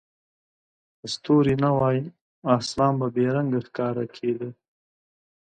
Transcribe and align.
که 0.99 1.05
ستوري 1.13 1.55
نه 1.63 1.69
وای، 1.77 1.97
اسمان 2.55 2.93
به 2.99 3.07
بې 3.15 3.25
رنګه 3.35 3.59
ښکاره 3.67 4.05
کېده. 4.15 4.49